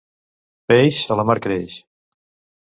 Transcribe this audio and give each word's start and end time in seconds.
Peix, 0.73 1.01
a 1.15 1.19
la 1.19 1.27
mar 1.31 1.37
creix. 1.47 1.77